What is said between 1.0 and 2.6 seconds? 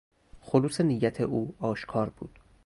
او آشکار بود.